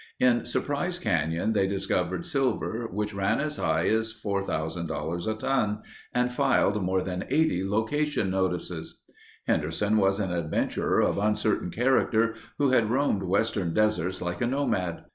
[0.19, 6.31] In Surprise Canyon they discovered silver which ran as high as $4000 a ton and
[6.33, 8.97] filed more than 80 location notices.
[9.45, 15.03] Henderson was an adventurer of uncertain character who had roamed western deserts like a nomad.